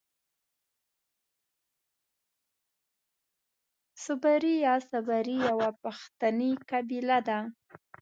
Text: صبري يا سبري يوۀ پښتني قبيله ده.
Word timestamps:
صبري 4.05 4.53
يا 4.65 4.75
سبري 4.91 5.35
يوۀ 5.47 5.67
پښتني 5.83 6.51
قبيله 6.69 7.17
ده. 7.27 7.39